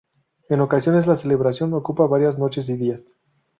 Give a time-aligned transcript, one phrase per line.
[0.49, 3.03] En ocasiones, la celebración ocupa varias noches y días.